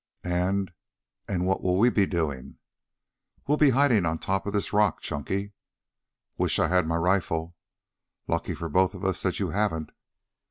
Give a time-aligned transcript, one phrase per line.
[0.23, 0.71] "And
[1.27, 2.57] and what'll we be doing?"
[3.45, 5.53] "We'll be hiding on the top of this rock, Chunky."
[6.39, 7.55] "Wish I had my rifle."
[8.27, 9.91] "Lucky for both of us that you haven't."